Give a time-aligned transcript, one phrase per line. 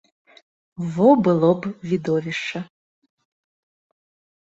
[0.95, 2.59] Во было б відовішча!